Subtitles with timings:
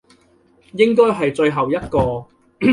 [0.73, 2.25] 應該係最後一個